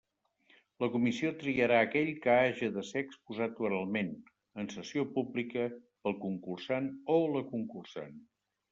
[0.83, 4.11] La comissió triarà aquell que haja de ser exposat oralment,
[4.65, 5.71] en sessió pública,
[6.09, 8.23] pel concursant o la concursant.